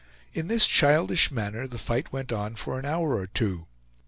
In 0.33 0.47
this 0.47 0.65
childish 0.65 1.29
manner 1.29 1.67
the 1.67 1.77
fight 1.77 2.11
went 2.11 2.31
on 2.31 2.55
for 2.55 2.79
an 2.79 2.85
hour 2.85 3.15
or 3.17 3.27
two. 3.27 3.67